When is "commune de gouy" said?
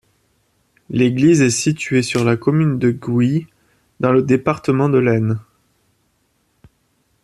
2.35-3.45